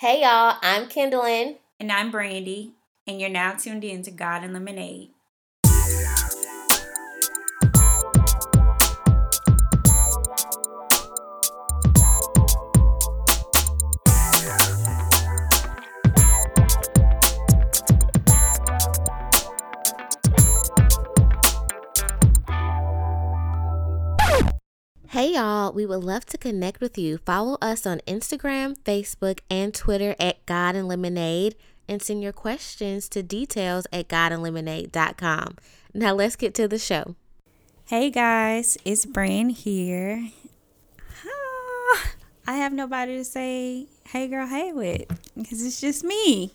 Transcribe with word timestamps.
Hey 0.00 0.20
y'all, 0.20 0.58
I'm 0.60 0.90
Kendallin. 0.90 1.56
And 1.80 1.90
I'm 1.90 2.10
Brandy, 2.10 2.72
and 3.06 3.18
you're 3.18 3.30
now 3.30 3.54
tuned 3.54 3.82
in 3.82 4.02
to 4.02 4.10
God 4.10 4.44
and 4.44 4.52
Lemonade. 4.52 5.08
Hey 25.16 25.32
y'all, 25.32 25.72
we 25.72 25.86
would 25.86 26.04
love 26.04 26.26
to 26.26 26.36
connect 26.36 26.82
with 26.82 26.98
you. 26.98 27.16
Follow 27.16 27.56
us 27.62 27.86
on 27.86 28.02
Instagram, 28.06 28.76
Facebook, 28.80 29.38
and 29.48 29.72
Twitter 29.72 30.14
at 30.20 30.44
God 30.44 30.76
and 30.76 30.86
Lemonade 30.86 31.54
and 31.88 32.02
send 32.02 32.22
your 32.22 32.34
questions 32.34 33.08
to 33.08 33.22
details 33.22 33.86
at 33.90 34.08
godandlemonade.com. 34.08 35.56
Now 35.94 36.12
let's 36.12 36.36
get 36.36 36.52
to 36.56 36.68
the 36.68 36.78
show. 36.78 37.16
Hey 37.86 38.10
guys, 38.10 38.76
it's 38.84 39.06
Bran 39.06 39.48
here. 39.48 40.32
Ah, 41.24 42.10
I 42.46 42.56
have 42.56 42.74
nobody 42.74 43.16
to 43.16 43.24
say 43.24 43.86
hey 44.08 44.28
girl, 44.28 44.46
hey 44.46 44.74
with 44.74 45.06
because 45.34 45.64
it's 45.64 45.80
just 45.80 46.04
me. 46.04 46.52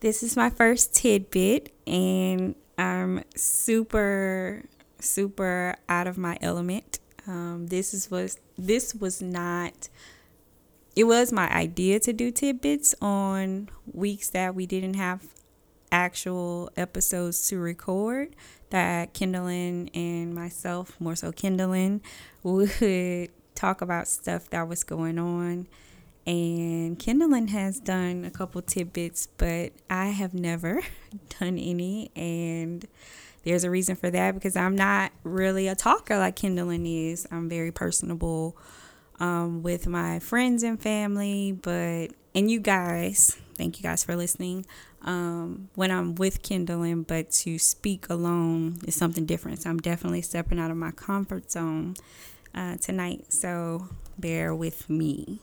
This 0.00 0.24
is 0.24 0.36
my 0.36 0.50
first 0.50 0.92
tidbit 0.92 1.72
and 1.86 2.56
I'm 2.76 3.22
super 3.36 4.64
super 4.98 5.76
out 5.88 6.08
of 6.08 6.18
my 6.18 6.36
element 6.42 6.98
um, 7.30 7.68
this 7.68 7.94
is 7.94 8.10
was 8.10 8.38
this 8.58 8.94
was 8.94 9.22
not. 9.22 9.88
It 10.96 11.04
was 11.04 11.32
my 11.32 11.48
idea 11.48 12.00
to 12.00 12.12
do 12.12 12.32
tidbits 12.32 12.94
on 13.00 13.70
weeks 13.92 14.30
that 14.30 14.56
we 14.56 14.66
didn't 14.66 14.94
have 14.94 15.24
actual 15.92 16.70
episodes 16.76 17.46
to 17.48 17.58
record. 17.58 18.34
That 18.70 19.14
Kendallin 19.14 19.90
and 19.94 20.34
myself, 20.34 21.00
more 21.00 21.14
so 21.14 21.30
Kendallin, 21.30 22.00
would 22.42 23.30
talk 23.54 23.80
about 23.80 24.08
stuff 24.08 24.50
that 24.50 24.66
was 24.66 24.82
going 24.82 25.18
on. 25.18 25.68
And 26.26 26.98
Kendallin 26.98 27.48
has 27.50 27.80
done 27.80 28.24
a 28.24 28.30
couple 28.30 28.60
tidbits, 28.60 29.26
but 29.26 29.72
I 29.88 30.06
have 30.06 30.34
never 30.34 30.82
done 31.40 31.58
any. 31.58 32.10
And 32.16 32.86
there's 33.44 33.64
a 33.64 33.70
reason 33.70 33.96
for 33.96 34.10
that 34.10 34.34
because 34.34 34.56
I'm 34.56 34.76
not 34.76 35.12
really 35.24 35.68
a 35.68 35.74
talker 35.74 36.18
like 36.18 36.36
Kendallin 36.36 37.10
is. 37.10 37.26
I'm 37.30 37.48
very 37.48 37.72
personable 37.72 38.56
um, 39.18 39.62
with 39.62 39.86
my 39.86 40.18
friends 40.18 40.62
and 40.62 40.80
family, 40.80 41.52
but 41.52 42.08
and 42.34 42.50
you 42.50 42.60
guys, 42.60 43.38
thank 43.56 43.78
you 43.78 43.82
guys 43.82 44.04
for 44.04 44.16
listening. 44.16 44.66
Um, 45.02 45.70
when 45.74 45.90
I'm 45.90 46.14
with 46.14 46.42
Kendallin, 46.42 47.06
but 47.06 47.30
to 47.30 47.58
speak 47.58 48.08
alone 48.10 48.78
is 48.86 48.94
something 48.94 49.24
different. 49.24 49.62
So 49.62 49.70
I'm 49.70 49.78
definitely 49.78 50.22
stepping 50.22 50.58
out 50.58 50.70
of 50.70 50.76
my 50.76 50.90
comfort 50.90 51.50
zone 51.50 51.94
uh, 52.54 52.76
tonight. 52.76 53.32
So 53.32 53.88
bear 54.18 54.54
with 54.54 54.90
me. 54.90 55.40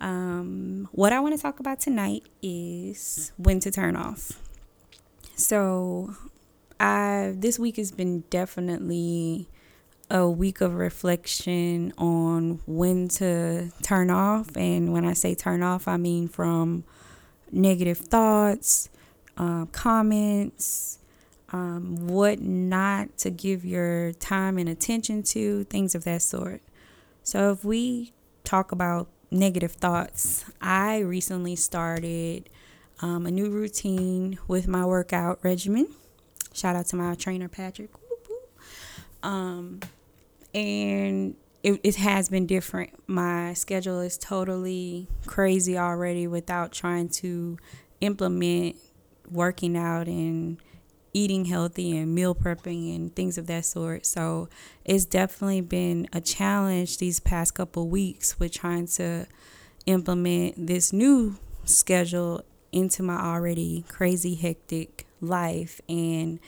Um, 0.00 0.88
what 0.92 1.12
I 1.12 1.20
want 1.20 1.36
to 1.36 1.42
talk 1.42 1.60
about 1.60 1.80
tonight 1.80 2.24
is 2.40 3.32
when 3.36 3.60
to 3.60 3.70
turn 3.70 3.96
off. 3.96 4.40
So 5.34 6.14
I 6.82 7.34
this 7.36 7.58
week 7.58 7.76
has 7.76 7.92
been 7.92 8.24
definitely 8.28 9.48
a 10.10 10.28
week 10.28 10.60
of 10.60 10.74
reflection 10.74 11.92
on 11.96 12.60
when 12.66 13.08
to 13.08 13.70
turn 13.82 14.10
off. 14.10 14.54
And 14.56 14.92
when 14.92 15.06
I 15.06 15.12
say 15.12 15.34
turn 15.34 15.62
off, 15.62 15.86
I 15.86 15.96
mean 15.96 16.28
from 16.28 16.84
negative 17.50 17.98
thoughts, 17.98 18.90
uh, 19.38 19.66
comments, 19.66 20.98
um, 21.52 22.08
what 22.08 22.40
not 22.40 23.16
to 23.18 23.30
give 23.30 23.64
your 23.64 24.12
time 24.14 24.58
and 24.58 24.68
attention 24.68 25.22
to, 25.22 25.64
things 25.64 25.94
of 25.94 26.04
that 26.04 26.22
sort. 26.22 26.62
So 27.22 27.52
if 27.52 27.64
we 27.64 28.12
talk 28.42 28.72
about 28.72 29.08
negative 29.30 29.72
thoughts, 29.72 30.44
I 30.60 30.98
recently 30.98 31.54
started 31.56 32.50
um, 33.00 33.26
a 33.26 33.30
new 33.30 33.50
routine 33.50 34.38
with 34.48 34.66
my 34.66 34.84
workout 34.84 35.38
regimen. 35.42 35.88
Shout 36.52 36.76
out 36.76 36.86
to 36.86 36.96
my 36.96 37.14
trainer 37.14 37.48
Patrick. 37.48 37.90
Um, 39.22 39.80
and 40.54 41.36
it, 41.62 41.80
it 41.82 41.96
has 41.96 42.28
been 42.28 42.46
different. 42.46 42.90
My 43.06 43.54
schedule 43.54 44.00
is 44.00 44.18
totally 44.18 45.08
crazy 45.26 45.78
already 45.78 46.26
without 46.26 46.72
trying 46.72 47.08
to 47.10 47.58
implement 48.00 48.76
working 49.30 49.76
out 49.76 50.08
and 50.08 50.58
eating 51.14 51.44
healthy 51.44 51.96
and 51.96 52.14
meal 52.14 52.34
prepping 52.34 52.94
and 52.94 53.14
things 53.14 53.38
of 53.38 53.46
that 53.46 53.64
sort. 53.64 54.06
So 54.06 54.48
it's 54.84 55.04
definitely 55.04 55.60
been 55.60 56.08
a 56.12 56.20
challenge 56.20 56.98
these 56.98 57.20
past 57.20 57.54
couple 57.54 57.88
weeks 57.88 58.38
with 58.40 58.52
trying 58.52 58.86
to 58.88 59.26
implement 59.86 60.66
this 60.66 60.92
new 60.92 61.38
schedule 61.64 62.42
into 62.72 63.02
my 63.02 63.20
already 63.20 63.84
crazy 63.88 64.34
hectic 64.34 65.06
life. 65.20 65.80
And 65.88 66.40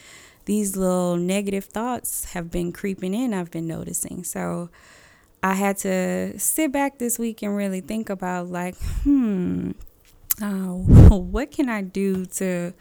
these 0.44 0.76
little 0.76 1.16
negative 1.16 1.64
thoughts 1.64 2.26
have 2.32 2.50
been 2.50 2.72
creeping 2.72 3.14
in 3.14 3.32
i've 3.32 3.50
been 3.50 3.66
noticing. 3.66 4.24
So 4.24 4.70
i 5.42 5.54
had 5.54 5.76
to 5.78 6.38
sit 6.38 6.72
back 6.72 6.98
this 6.98 7.18
week 7.18 7.42
and 7.42 7.56
really 7.56 7.80
think 7.80 8.10
about 8.10 8.48
like 8.48 8.76
hmm 9.02 9.72
uh, 10.42 10.46
what 11.16 11.50
can 11.50 11.68
i 11.68 11.80
do 11.80 12.26
to 12.26 12.72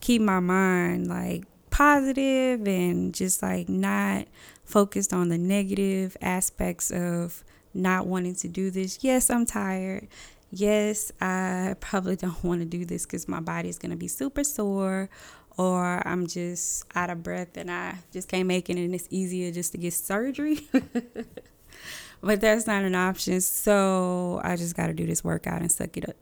keep 0.00 0.22
my 0.22 0.40
mind 0.40 1.08
like 1.08 1.44
positive 1.70 2.66
and 2.66 3.14
just 3.14 3.42
like 3.42 3.68
not 3.68 4.26
focused 4.64 5.12
on 5.12 5.28
the 5.28 5.38
negative 5.38 6.16
aspects 6.20 6.90
of 6.90 7.44
not 7.72 8.06
wanting 8.06 8.34
to 8.34 8.48
do 8.48 8.70
this? 8.70 8.98
Yes 9.02 9.30
i'm 9.30 9.46
tired 9.46 10.08
yes, 10.50 11.12
I 11.20 11.74
probably 11.80 12.16
don't 12.16 12.42
want 12.44 12.60
to 12.60 12.66
do 12.66 12.84
this 12.84 13.06
because 13.06 13.28
my 13.28 13.40
body 13.40 13.68
is 13.68 13.78
going 13.78 13.90
to 13.90 13.96
be 13.96 14.08
super 14.08 14.44
sore 14.44 15.08
or 15.56 16.06
I'm 16.06 16.26
just 16.26 16.84
out 16.94 17.10
of 17.10 17.22
breath 17.22 17.56
and 17.56 17.70
I 17.70 17.96
just 18.12 18.28
can't 18.28 18.46
make 18.46 18.70
it 18.70 18.76
and 18.76 18.94
it's 18.94 19.08
easier 19.10 19.50
just 19.50 19.72
to 19.72 19.78
get 19.78 19.92
surgery. 19.92 20.68
but 22.22 22.40
that's 22.40 22.66
not 22.66 22.84
an 22.84 22.94
option. 22.94 23.40
So 23.40 24.40
I 24.42 24.56
just 24.56 24.76
got 24.76 24.86
to 24.86 24.94
do 24.94 25.06
this 25.06 25.24
workout 25.24 25.60
and 25.60 25.70
suck 25.70 25.96
it 25.96 26.08
up. 26.08 26.16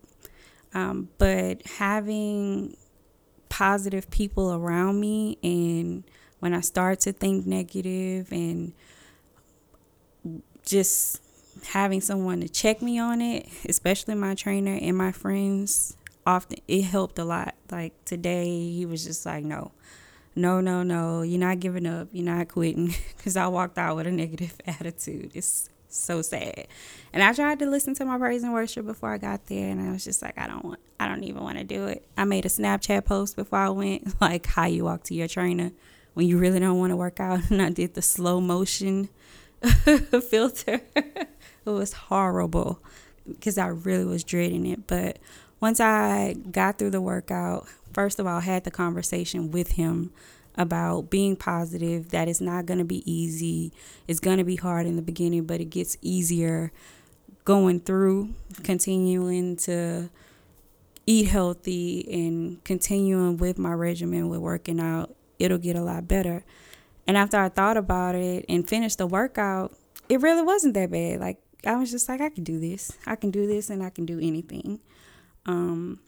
Um, 0.75 1.09
but 1.19 1.67
having 1.67 2.77
positive 3.49 4.11
people 4.11 4.53
around 4.53 5.01
me 5.01 5.39
and 5.43 6.05
when 6.41 6.55
I 6.55 6.61
start 6.61 7.01
to 7.01 7.13
think 7.13 7.47
negative 7.47 8.31
and 8.31 8.73
just 10.65 11.23
having 11.67 12.01
someone 12.01 12.41
to 12.41 12.49
check 12.49 12.83
me 12.83 12.99
on 12.99 13.21
it, 13.21 13.49
especially 13.69 14.15
my 14.15 14.35
trainer 14.35 14.79
and 14.81 14.97
my 14.97 15.13
friends, 15.13 15.97
often 16.27 16.59
it 16.69 16.83
helped 16.83 17.19
a 17.19 17.25
lot. 17.25 17.55
Like 17.71 17.93
today, 18.05 18.71
he 18.71 18.87
was 18.87 19.05
just 19.05 19.25
like, 19.27 19.45
no, 19.45 19.73
no, 20.37 20.61
no, 20.61 20.83
no, 20.83 21.23
you're 21.23 21.41
not 21.41 21.61
giving 21.61 21.87
up, 21.87 22.09
you're 22.13 22.25
not 22.25 22.49
quitting. 22.49 22.95
Because 23.17 23.37
I 23.37 23.49
walked 23.49 23.79
out 23.79 23.97
with 23.97 24.07
a 24.07 24.13
negative 24.13 24.55
attitude. 24.67 25.33
It's 25.35 25.69
so 25.89 26.23
sad. 26.23 26.69
And 27.13 27.23
I 27.23 27.33
tried 27.33 27.59
to 27.59 27.67
listen 27.67 27.95
to 27.95 28.05
my 28.05 28.19
praise 28.19 28.43
and 28.43 28.53
worship 28.53 28.87
before 28.87 29.13
I 29.13 29.19
got 29.19 29.47
there, 29.47 29.71
and 29.71 29.81
I 29.81 29.91
was 29.91 30.05
just 30.05 30.23
like, 30.23 30.39
I 30.39 30.47
don't 30.47 30.65
want, 30.65 30.81
I 31.01 31.09
don't 31.09 31.25
even 31.25 31.43
want 31.43 31.59
to 31.59 31.65
do 31.65 31.87
it. 31.87 32.07
I 32.17 32.25
made 32.25 32.47
a 32.47 32.49
Snapchat 32.49 33.05
post 33.05 33.37
before 33.37 33.59
I 33.59 33.69
went, 33.71 34.21
like 34.21 34.47
how 34.47 34.67
you 34.67 34.85
walk 34.85 35.05
to 35.05 35.15
your 35.15 35.29
trainer 35.29 35.73
when 36.15 36.27
you 36.27 36.39
really 36.39 36.61
don't 36.61 36.79
want 36.79 36.91
to 36.91 36.97
work 36.97 37.21
out, 37.21 37.51
and 37.51 37.61
I 37.63 37.71
did 37.71 37.95
the 37.95 38.03
slow 38.03 38.41
motion 38.41 39.09
filter. 40.31 40.81
It 41.69 41.79
was 41.79 41.93
horrible 41.93 42.81
because 43.27 43.59
I 43.59 43.67
really 43.69 44.05
was 44.05 44.25
dreading 44.25 44.67
it. 44.67 44.87
But 44.87 45.19
once 45.61 45.81
I 45.81 46.37
got 46.51 46.79
through 46.79 46.91
the 46.91 47.01
workout, 47.01 47.67
first 47.93 48.19
of 48.19 48.27
all, 48.27 48.39
I 48.39 48.41
had 48.41 48.65
the 48.65 48.71
conversation 48.71 49.51
with 49.51 49.73
him 49.73 50.13
about 50.57 51.09
being 51.09 51.37
positive, 51.37 52.11
that 52.11 52.29
it's 52.29 52.41
not 52.41 52.67
going 52.67 52.79
to 52.79 52.85
be 52.85 53.09
easy. 53.11 53.73
It's 54.09 54.19
going 54.19 54.39
to 54.39 54.45
be 54.45 54.57
hard 54.57 54.87
in 54.87 54.97
the 54.97 55.03
beginning, 55.03 55.45
but 55.45 55.61
it 55.61 55.67
gets 55.67 55.97
easier 56.03 56.73
going 57.45 57.81
through, 57.81 58.35
continuing 58.65 59.57
to 59.57 60.11
eat 61.07 61.29
healthy 61.29 62.07
and 62.13 62.63
continuing 62.65 63.37
with 63.37 63.57
my 63.57 63.73
regimen 63.73 64.29
with 64.29 64.41
working 64.41 64.81
out. 64.81 65.15
It'll 65.39 65.59
get 65.59 65.77
a 65.77 65.83
lot 65.83 66.09
better. 66.09 66.45
And 67.07 67.17
after 67.17 67.39
I 67.39 67.49
thought 67.49 67.77
about 67.77 68.17
it 68.17 68.45
and 68.49 68.69
finished 68.69 68.99
the 68.99 69.07
workout, 69.07 69.75
it 70.09 70.21
really 70.21 70.43
wasn't 70.43 70.75
that 70.75 70.91
bad. 70.91 71.21
Like 71.21 71.39
I 71.69 71.77
was 71.77 71.91
just 71.91 72.09
like, 72.09 72.23
I 72.23 72.31
can 72.31 72.45
do 72.45 72.59
this. 72.59 72.93
I 73.07 73.15
can 73.15 73.31
do 73.31 73.47
this 73.47 73.69
and 73.69 73.83
I 73.83 73.91
can 73.91 74.07
do 74.07 74.19
anything. 74.19 74.81
Um, 75.45 76.01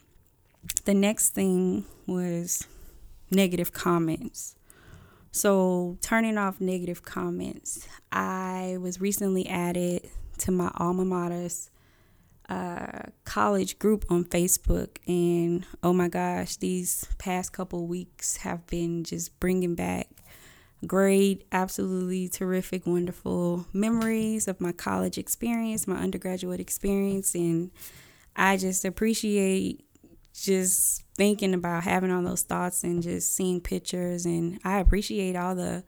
the 0.85 0.95
next 0.95 1.29
thing 1.29 1.85
was 2.07 2.67
negative 3.29 3.71
comments. 3.71 4.55
So, 5.31 5.97
turning 6.01 6.37
off 6.37 6.59
negative 6.59 7.03
comments. 7.03 7.87
I 8.11 8.77
was 8.81 8.99
recently 8.99 9.47
added 9.47 10.09
to 10.39 10.51
my 10.51 10.71
alma 10.77 11.05
mater's 11.05 11.69
uh, 12.49 13.03
college 13.23 13.77
group 13.77 14.03
on 14.09 14.25
Facebook, 14.25 14.97
and 15.07 15.65
oh 15.83 15.93
my 15.93 16.09
gosh, 16.09 16.57
these 16.57 17.05
past 17.17 17.53
couple 17.53 17.85
weeks 17.85 18.37
have 18.37 18.65
been 18.67 19.03
just 19.03 19.39
bringing 19.39 19.75
back 19.75 20.07
great, 20.85 21.45
absolutely 21.51 22.27
terrific, 22.27 22.85
wonderful 22.85 23.65
memories 23.73 24.47
of 24.47 24.59
my 24.59 24.71
college 24.71 25.17
experience, 25.17 25.87
my 25.87 25.97
undergraduate 25.97 26.59
experience, 26.59 27.35
and 27.35 27.71
I 28.35 28.57
just 28.57 28.85
appreciate 28.85 29.85
just 30.33 31.03
thinking 31.15 31.53
about 31.53 31.83
having 31.83 32.11
all 32.11 32.23
those 32.23 32.43
thoughts 32.43 32.83
and 32.83 33.03
just 33.03 33.35
seeing 33.35 33.61
pictures, 33.61 34.25
and 34.25 34.59
I 34.63 34.79
appreciate 34.79 35.35
all 35.35 35.55
the 35.55 35.83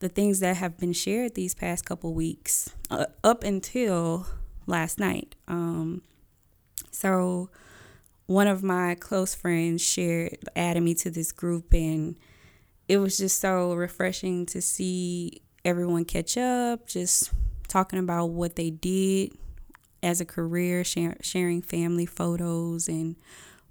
the 0.00 0.08
things 0.08 0.38
that 0.40 0.56
have 0.56 0.78
been 0.78 0.92
shared 0.92 1.34
these 1.34 1.54
past 1.56 1.84
couple 1.84 2.14
weeks 2.14 2.70
uh, 2.88 3.06
up 3.24 3.42
until 3.42 4.26
last 4.66 5.00
night. 5.00 5.34
Um, 5.48 6.02
so 6.92 7.50
one 8.26 8.46
of 8.46 8.62
my 8.62 8.94
close 8.94 9.34
friends 9.34 9.82
shared 9.82 10.38
added 10.54 10.82
me 10.82 10.94
to 10.94 11.10
this 11.10 11.32
group 11.32 11.72
and 11.72 12.14
it 12.88 12.98
was 12.98 13.18
just 13.18 13.40
so 13.40 13.74
refreshing 13.74 14.46
to 14.46 14.62
see 14.62 15.42
everyone 15.64 16.04
catch 16.04 16.36
up, 16.38 16.86
just 16.86 17.30
talking 17.68 17.98
about 17.98 18.26
what 18.30 18.56
they 18.56 18.70
did 18.70 19.32
as 20.02 20.20
a 20.20 20.24
career, 20.24 20.82
share, 20.84 21.16
sharing 21.20 21.60
family 21.60 22.06
photos 22.06 22.88
and 22.88 23.16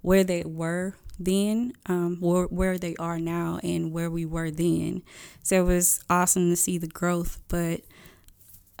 where 0.02 0.22
they 0.22 0.44
were 0.44 0.94
then, 1.18 1.72
um, 1.86 2.18
where, 2.20 2.44
where 2.44 2.78
they 2.78 2.94
are 2.96 3.18
now, 3.18 3.58
and 3.64 3.92
where 3.92 4.10
we 4.10 4.24
were 4.24 4.50
then. 4.52 5.02
So 5.42 5.56
it 5.56 5.66
was 5.66 6.00
awesome 6.08 6.48
to 6.50 6.56
see 6.56 6.78
the 6.78 6.86
growth. 6.86 7.40
But 7.48 7.80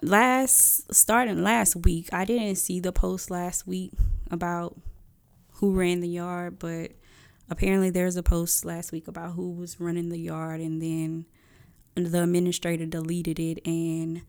last 0.02 0.94
starting 0.94 1.42
last 1.42 1.74
week, 1.74 2.08
I 2.12 2.24
didn't 2.24 2.56
see 2.56 2.78
the 2.78 2.92
post 2.92 3.30
last 3.30 3.66
week 3.66 3.92
about 4.30 4.78
who 5.54 5.74
ran 5.74 5.98
the 6.00 6.08
yard, 6.08 6.60
but 6.60 6.92
apparently 7.50 7.90
there's 7.90 8.16
a 8.16 8.22
post 8.22 8.64
last 8.64 8.92
week 8.92 9.08
about 9.08 9.32
who 9.32 9.50
was 9.50 9.80
running 9.80 10.08
the 10.08 10.18
yard, 10.18 10.60
and 10.60 10.80
then 10.82 11.26
the 11.94 12.22
administrator 12.22 12.86
deleted 12.86 13.38
it 13.38 13.58
and 13.66 14.22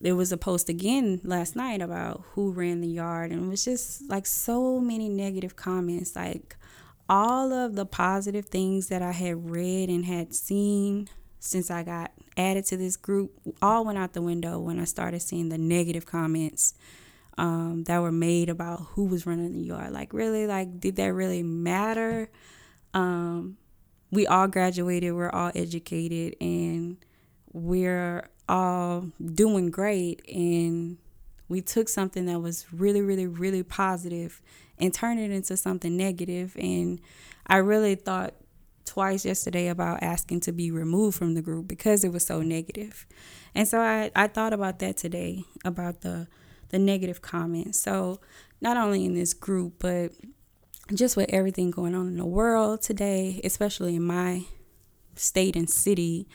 there 0.00 0.14
was 0.14 0.30
a 0.30 0.36
post 0.36 0.68
again 0.68 1.20
last 1.24 1.56
night 1.56 1.80
about 1.80 2.22
who 2.32 2.52
ran 2.52 2.80
the 2.80 2.88
yard 2.88 3.32
and 3.32 3.46
it 3.46 3.48
was 3.48 3.64
just 3.64 4.08
like 4.08 4.26
so 4.26 4.78
many 4.78 5.08
negative 5.08 5.56
comments 5.56 6.14
like 6.14 6.56
all 7.08 7.52
of 7.52 7.76
the 7.76 7.86
positive 7.86 8.46
things 8.46 8.88
that 8.88 9.00
I 9.00 9.12
had 9.12 9.50
read 9.50 9.88
and 9.88 10.04
had 10.04 10.34
seen 10.34 11.08
since 11.38 11.70
I 11.70 11.82
got 11.82 12.12
added 12.36 12.66
to 12.66 12.76
this 12.76 12.96
group 12.96 13.32
all 13.62 13.84
went 13.84 13.98
out 13.98 14.12
the 14.12 14.22
window 14.22 14.58
when 14.58 14.78
I 14.78 14.84
started 14.84 15.22
seeing 15.22 15.48
the 15.48 15.58
negative 15.58 16.04
comments 16.04 16.74
um, 17.38 17.84
that 17.84 18.00
were 18.00 18.12
made 18.12 18.48
about 18.48 18.80
who 18.90 19.04
was 19.04 19.26
running 19.26 19.52
the 19.52 19.62
yard. 19.62 19.92
Like, 19.92 20.12
really, 20.12 20.46
like, 20.46 20.80
did 20.80 20.96
that 20.96 21.12
really 21.12 21.42
matter? 21.42 22.30
Um, 22.94 23.58
we 24.10 24.26
all 24.26 24.48
graduated, 24.48 25.12
we're 25.12 25.30
all 25.30 25.52
educated, 25.54 26.36
and 26.40 26.96
we're 27.52 28.28
all 28.48 29.10
doing 29.34 29.70
great. 29.70 30.26
And 30.28 30.98
we 31.48 31.60
took 31.60 31.88
something 31.88 32.26
that 32.26 32.40
was 32.40 32.66
really, 32.72 33.02
really, 33.02 33.26
really 33.26 33.62
positive 33.62 34.40
and 34.78 34.92
turned 34.92 35.20
it 35.20 35.30
into 35.30 35.56
something 35.56 35.96
negative. 35.96 36.56
And 36.58 37.00
I 37.46 37.56
really 37.56 37.94
thought 37.94 38.34
twice 38.84 39.24
yesterday 39.24 39.68
about 39.68 40.02
asking 40.02 40.40
to 40.40 40.52
be 40.52 40.70
removed 40.70 41.18
from 41.18 41.34
the 41.34 41.42
group 41.42 41.68
because 41.68 42.04
it 42.04 42.12
was 42.12 42.24
so 42.24 42.40
negative. 42.40 43.06
And 43.54 43.66
so 43.66 43.80
I, 43.80 44.10
I 44.14 44.28
thought 44.28 44.52
about 44.52 44.78
that 44.78 44.96
today 44.96 45.44
about 45.64 46.00
the 46.00 46.28
the 46.68 46.78
negative 46.78 47.22
comments. 47.22 47.78
So 47.78 48.20
not 48.60 48.76
only 48.76 49.04
in 49.04 49.14
this 49.14 49.34
group, 49.34 49.74
but 49.78 50.12
just 50.94 51.16
with 51.16 51.28
everything 51.30 51.70
going 51.70 51.94
on 51.94 52.06
in 52.06 52.16
the 52.16 52.26
world 52.26 52.82
today, 52.82 53.40
especially 53.44 53.96
in 53.96 54.02
my 54.02 54.44
state 55.14 55.56
and 55.56 55.68
city, 55.68 56.28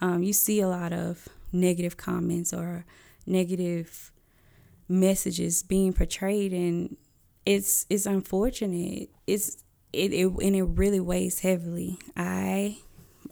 um, 0.00 0.22
you 0.22 0.32
see 0.32 0.60
a 0.60 0.68
lot 0.68 0.92
of 0.92 1.28
negative 1.52 1.96
comments 1.96 2.52
or 2.52 2.84
negative 3.26 4.12
messages 4.88 5.62
being 5.62 5.92
portrayed, 5.92 6.52
and 6.52 6.96
it's 7.44 7.86
it's 7.90 8.06
unfortunate. 8.06 9.10
It's 9.26 9.62
it, 9.92 10.12
it 10.12 10.26
and 10.26 10.56
it 10.56 10.62
really 10.62 11.00
weighs 11.00 11.40
heavily. 11.40 11.98
I 12.16 12.78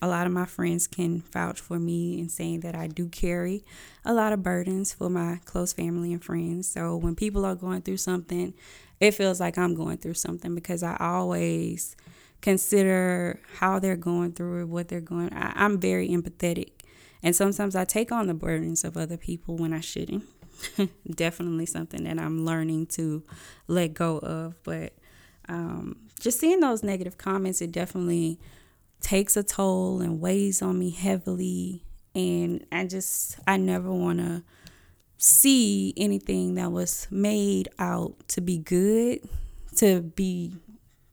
a 0.03 0.09
lot 0.09 0.27
of 0.27 0.33
my 0.33 0.47
friends 0.47 0.87
can 0.87 1.23
vouch 1.33 1.61
for 1.61 1.79
me 1.79 2.19
in 2.19 2.29
saying 2.29 2.61
that 2.61 2.75
I 2.75 2.87
do 2.87 3.09
carry 3.09 3.65
a 4.05 4.13
lot 4.13 4.33
of 4.33 4.43
burdens 4.43 4.93
for 4.93 5.09
my 5.09 5.41
close 5.45 5.73
family 5.73 6.13
and 6.13 6.23
friends. 6.23 6.69
So 6.69 6.97
when 6.97 7.15
people 7.15 7.45
are 7.45 7.55
going 7.55 7.83
through 7.83 7.97
something, 7.99 8.55
it 9.01 9.13
feels 9.13 9.41
like 9.41 9.59
I'm 9.59 9.75
going 9.75 9.99
through 9.99 10.15
something 10.15 10.55
because 10.55 10.83
I 10.83 10.97
always 11.01 11.97
consider 12.41 13.41
how 13.59 13.79
they're 13.79 13.97
going 13.97 14.33
through 14.33 14.63
it, 14.63 14.69
what 14.69 14.89
they're 14.89 15.01
going. 15.01 15.33
I, 15.33 15.53
I'm 15.57 15.81
very 15.81 16.09
empathetic, 16.09 16.73
and 17.23 17.35
sometimes 17.35 17.75
I 17.75 17.85
take 17.85 18.13
on 18.13 18.27
the 18.27 18.35
burdens 18.35 18.85
of 18.85 18.97
other 18.97 19.17
people 19.17 19.57
when 19.57 19.73
I 19.73 19.81
shouldn't. 19.81 20.25
Definitely 21.11 21.67
something 21.67 22.05
that 22.05 22.19
I'm 22.19 22.45
learning 22.45 22.87
to 22.87 23.23
let 23.69 23.95
go 23.95 24.19
of, 24.19 24.63
but 24.63 24.95
um, 25.49 25.97
just 26.21 26.41
seeing 26.41 26.61
those 26.61 26.83
negative 26.83 27.19
comments, 27.19 27.61
it 27.61 27.73
definitely 27.73 28.39
takes 29.01 29.37
a 29.37 29.43
toll 29.43 30.01
and 30.01 30.21
weighs 30.21 30.63
on 30.63 30.79
me 30.79 30.91
heavily. 30.91 31.85
And 32.15 32.65
I 32.73 32.87
just, 32.87 33.39
I 33.47 33.57
never 33.57 33.93
want 33.93 34.19
to 34.19 34.43
see 35.19 35.95
anything 35.97 36.55
that 36.55 36.73
was 36.73 37.07
made 37.11 37.69
out 37.79 38.15
to 38.29 38.41
be 38.41 38.59
good 38.59 39.21
to 39.77 40.01
be 40.01 40.57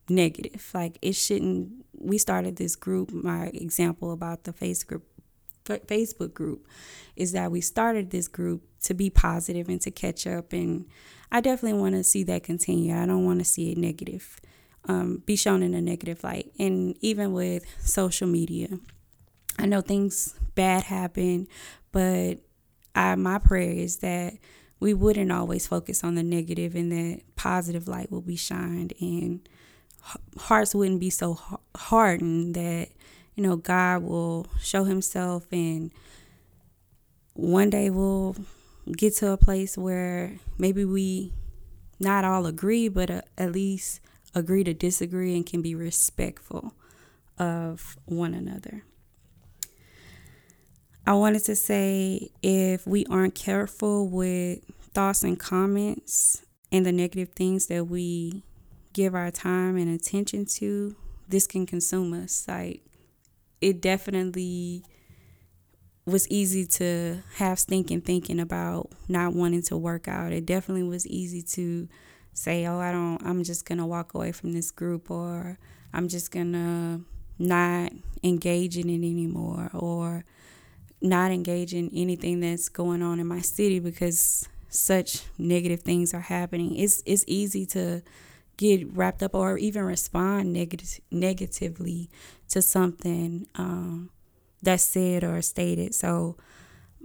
negative. 0.08 0.70
Like 0.74 0.98
it 1.02 1.14
shouldn't. 1.14 1.84
We 1.98 2.18
started 2.18 2.56
this 2.56 2.76
group. 2.76 3.12
My 3.12 3.46
example 3.46 4.12
about 4.12 4.44
the 4.44 4.52
Facebook 4.52 5.02
Facebook 5.64 6.34
group 6.34 6.66
is 7.16 7.32
that 7.32 7.50
we 7.50 7.60
started 7.62 8.10
this 8.10 8.28
group 8.28 8.62
to 8.82 8.92
be 8.92 9.08
positive 9.08 9.68
and 9.68 9.80
to 9.80 9.90
catch 9.90 10.26
up. 10.26 10.52
And 10.52 10.86
I 11.32 11.40
definitely 11.40 11.80
want 11.80 11.94
to 11.94 12.04
see 12.04 12.22
that 12.24 12.42
continue. 12.42 12.94
I 12.94 13.06
don't 13.06 13.24
want 13.24 13.38
to 13.38 13.44
see 13.44 13.72
it 13.72 13.78
negative 13.78 14.40
um, 14.86 15.22
be 15.24 15.36
shown 15.36 15.62
in 15.62 15.74
a 15.74 15.80
negative 15.80 16.22
light. 16.22 16.52
And 16.58 16.96
even 17.00 17.32
with 17.32 17.64
social 17.80 18.28
media, 18.28 18.68
I 19.58 19.66
know 19.66 19.80
things 19.80 20.34
bad 20.54 20.84
happen, 20.84 21.48
but 21.92 22.38
I, 22.94 23.14
my 23.14 23.38
prayer 23.38 23.70
is 23.70 23.98
that 23.98 24.34
we 24.80 24.94
wouldn't 24.94 25.32
always 25.32 25.66
focus 25.66 26.04
on 26.04 26.14
the 26.14 26.22
negative 26.22 26.74
and 26.74 26.92
that 26.92 27.22
positive 27.36 27.88
light 27.88 28.10
will 28.10 28.20
be 28.20 28.36
shined 28.36 28.92
and 29.00 29.48
hearts 30.36 30.74
wouldn't 30.74 31.00
be 31.00 31.10
so 31.10 31.38
hardened 31.74 32.54
that 32.54 32.88
you 33.34 33.42
know 33.42 33.56
God 33.56 34.02
will 34.02 34.46
show 34.60 34.84
himself 34.84 35.46
and 35.50 35.90
one 37.32 37.70
day 37.70 37.90
we'll 37.90 38.36
get 38.92 39.16
to 39.16 39.30
a 39.30 39.36
place 39.36 39.78
where 39.78 40.38
maybe 40.58 40.84
we 40.84 41.32
not 41.98 42.24
all 42.24 42.44
agree 42.46 42.88
but 42.88 43.10
uh, 43.10 43.22
at 43.38 43.52
least 43.52 44.00
agree 44.34 44.64
to 44.64 44.74
disagree 44.74 45.34
and 45.36 45.46
can 45.46 45.62
be 45.62 45.74
respectful 45.74 46.74
of 47.38 47.96
one 48.04 48.34
another. 48.34 48.84
I 51.06 51.14
wanted 51.14 51.44
to 51.44 51.56
say 51.56 52.30
if 52.42 52.86
we 52.86 53.04
aren't 53.10 53.34
careful 53.34 54.08
with 54.08 54.60
thoughts 54.94 55.22
and 55.22 55.38
comments 55.38 56.42
and 56.72 56.86
the 56.86 56.92
negative 56.92 57.30
things 57.30 57.66
that 57.66 57.84
we 57.86 58.42
give 58.92 59.14
our 59.14 59.30
time 59.30 59.76
and 59.76 59.94
attention 59.94 60.46
to, 60.46 60.96
this 61.28 61.46
can 61.46 61.66
consume 61.66 62.14
us. 62.14 62.46
Like, 62.48 62.82
it 63.60 63.82
definitely 63.82 64.84
was 66.06 66.28
easy 66.28 66.66
to 66.66 67.22
have 67.36 67.58
stinking 67.58 68.02
thinking 68.02 68.40
about 68.40 68.90
not 69.08 69.34
wanting 69.34 69.62
to 69.62 69.76
work 69.76 70.06
out. 70.06 70.32
It 70.32 70.46
definitely 70.46 70.88
was 70.88 71.06
easy 71.06 71.42
to 71.42 71.88
say, 72.34 72.66
oh, 72.66 72.78
I 72.78 72.92
don't, 72.92 73.24
I'm 73.24 73.42
just 73.42 73.64
going 73.64 73.78
to 73.78 73.86
walk 73.86 74.14
away 74.14 74.32
from 74.32 74.52
this 74.52 74.70
group 74.70 75.10
or 75.10 75.58
I'm 75.92 76.08
just 76.08 76.30
going 76.30 76.52
to 76.52 77.00
not 77.38 77.92
engage 78.22 78.76
in 78.76 78.90
it 78.90 78.96
anymore 78.96 79.70
or 79.72 80.24
not 81.00 81.30
engage 81.30 81.72
in 81.72 81.90
anything 81.94 82.40
that's 82.40 82.68
going 82.68 83.02
on 83.02 83.20
in 83.20 83.26
my 83.26 83.40
city 83.40 83.78
because 83.78 84.48
such 84.68 85.22
negative 85.38 85.80
things 85.80 86.12
are 86.12 86.20
happening. 86.20 86.76
It's, 86.76 87.02
it's 87.06 87.24
easy 87.26 87.64
to 87.66 88.02
get 88.56 88.92
wrapped 88.92 89.22
up 89.22 89.34
or 89.34 89.58
even 89.58 89.84
respond 89.84 90.52
negative, 90.52 91.00
negatively 91.10 92.10
to 92.48 92.62
something 92.62 93.46
um, 93.54 94.10
that's 94.62 94.84
said 94.84 95.24
or 95.24 95.40
stated. 95.42 95.94
So, 95.94 96.36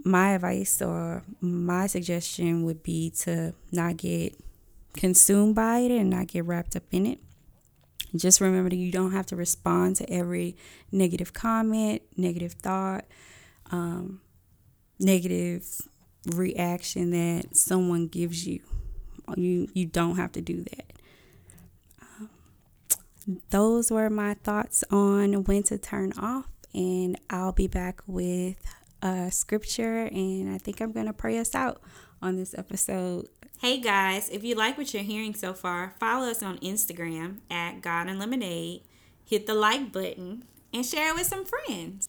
my 0.02 0.32
advice 0.32 0.80
or 0.80 1.22
my 1.42 1.86
suggestion 1.86 2.64
would 2.64 2.82
be 2.82 3.10
to 3.10 3.52
not 3.70 3.98
get 3.98 4.34
consumed 4.94 5.54
by 5.54 5.78
it 5.78 5.90
and 5.90 6.10
not 6.10 6.28
get 6.28 6.44
wrapped 6.44 6.76
up 6.76 6.84
in 6.90 7.06
it. 7.06 7.20
Just 8.14 8.40
remember 8.40 8.70
that 8.70 8.76
you 8.76 8.90
don't 8.90 9.12
have 9.12 9.26
to 9.26 9.36
respond 9.36 9.96
to 9.96 10.10
every 10.10 10.56
negative 10.90 11.32
comment, 11.32 12.02
negative 12.16 12.54
thought, 12.54 13.04
um, 13.70 14.20
negative 14.98 15.80
reaction 16.26 17.10
that 17.10 17.56
someone 17.56 18.08
gives 18.08 18.46
you. 18.46 18.60
You 19.36 19.68
you 19.74 19.86
don't 19.86 20.16
have 20.16 20.32
to 20.32 20.40
do 20.40 20.64
that. 20.64 20.92
Um, 22.02 22.30
those 23.50 23.92
were 23.92 24.10
my 24.10 24.34
thoughts 24.34 24.82
on 24.90 25.44
when 25.44 25.62
to 25.64 25.78
turn 25.78 26.12
off, 26.14 26.48
and 26.74 27.16
I'll 27.30 27.52
be 27.52 27.68
back 27.68 28.02
with 28.08 28.56
a 29.02 29.30
scripture, 29.30 30.06
and 30.06 30.52
I 30.52 30.58
think 30.58 30.80
I'm 30.80 30.90
gonna 30.90 31.12
pray 31.12 31.38
us 31.38 31.54
out 31.54 31.80
on 32.22 32.36
this 32.36 32.54
episode. 32.56 33.28
Hey 33.60 33.78
guys, 33.78 34.28
if 34.30 34.42
you 34.42 34.54
like 34.54 34.78
what 34.78 34.94
you're 34.94 35.02
hearing 35.02 35.34
so 35.34 35.52
far, 35.52 35.94
follow 36.00 36.28
us 36.28 36.42
on 36.42 36.58
Instagram 36.58 37.40
at 37.50 37.82
God 37.82 38.08
and 38.08 38.18
Lemonade. 38.18 38.82
Hit 39.24 39.46
the 39.46 39.54
like 39.54 39.92
button 39.92 40.44
and 40.72 40.84
share 40.84 41.10
it 41.10 41.14
with 41.14 41.26
some 41.26 41.44
friends. 41.44 42.08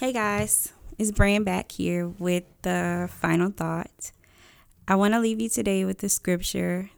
Hey 0.00 0.12
guys, 0.12 0.72
it's 0.98 1.12
Brand 1.12 1.44
back 1.44 1.72
here 1.72 2.08
with 2.08 2.44
the 2.62 3.08
final 3.12 3.50
thought. 3.50 4.12
I 4.88 4.96
want 4.96 5.14
to 5.14 5.20
leave 5.20 5.40
you 5.40 5.48
today 5.48 5.84
with 5.84 5.98
the 5.98 6.08
scripture. 6.08 6.90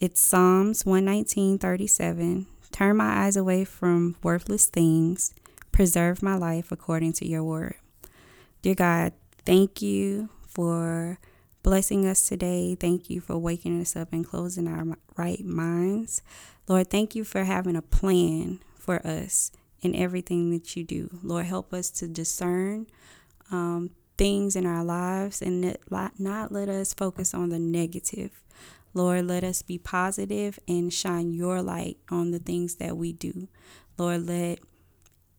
It's 0.00 0.20
Psalms 0.20 0.84
119:37. 0.84 2.46
Turn 2.70 2.96
my 2.96 3.24
eyes 3.24 3.36
away 3.36 3.64
from 3.64 4.16
worthless 4.22 4.66
things. 4.66 5.32
Preserve 5.72 6.22
my 6.22 6.36
life 6.36 6.70
according 6.70 7.14
to 7.14 7.26
your 7.26 7.42
word. 7.42 7.76
Dear 8.60 8.74
God, 8.74 9.12
thank 9.46 9.80
you 9.80 10.28
for 10.46 11.18
blessing 11.64 12.06
us 12.06 12.28
today. 12.28 12.76
Thank 12.78 13.10
you 13.10 13.20
for 13.20 13.36
waking 13.38 13.80
us 13.80 13.96
up 13.96 14.12
and 14.12 14.24
closing 14.24 14.68
our 14.68 14.84
right 15.16 15.44
minds. 15.44 16.22
Lord, 16.68 16.90
thank 16.90 17.16
you 17.16 17.24
for 17.24 17.42
having 17.42 17.74
a 17.74 17.82
plan 17.82 18.60
for 18.78 19.04
us 19.04 19.50
in 19.80 19.96
everything 19.96 20.50
that 20.50 20.76
you 20.76 20.84
do. 20.84 21.08
Lord, 21.22 21.46
help 21.46 21.72
us 21.74 21.90
to 21.92 22.06
discern 22.06 22.86
um, 23.50 23.90
things 24.16 24.54
in 24.54 24.66
our 24.66 24.84
lives 24.84 25.40
and 25.42 25.76
not 26.18 26.52
let 26.52 26.68
us 26.68 26.92
focus 26.92 27.32
on 27.32 27.48
the 27.48 27.58
negative. 27.58 28.42
Lord, 28.92 29.26
let 29.26 29.42
us 29.42 29.62
be 29.62 29.78
positive 29.78 30.58
and 30.68 30.92
shine 30.92 31.32
your 31.32 31.62
light 31.62 31.96
on 32.10 32.30
the 32.30 32.38
things 32.38 32.76
that 32.76 32.96
we 32.96 33.12
do. 33.12 33.48
Lord, 33.96 34.26
let 34.26 34.60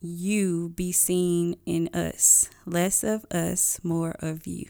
you 0.00 0.70
be 0.70 0.90
seen 0.90 1.56
in 1.64 1.88
us. 1.94 2.50
Less 2.66 3.04
of 3.04 3.24
us, 3.30 3.80
more 3.84 4.16
of 4.18 4.46
you. 4.46 4.66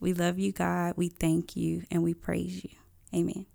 We 0.00 0.12
love 0.12 0.38
you, 0.38 0.52
God. 0.52 0.94
We 0.96 1.08
thank 1.08 1.56
you 1.56 1.84
and 1.90 2.02
we 2.02 2.14
praise 2.14 2.64
you. 2.64 2.70
Amen. 3.14 3.46